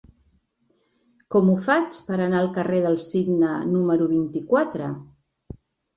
[1.35, 4.89] Com ho faig per anar al carrer del Cigne número vint-i-quatre?